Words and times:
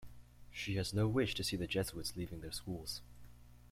She 0.49 0.77
has 0.77 0.95
no 0.95 1.07
wish 1.07 1.35
to 1.35 1.43
see 1.43 1.55
the 1.55 1.67
Jesuits 1.67 2.15
leaving 2.17 2.41
their 2.41 2.51
schools. 2.51 3.01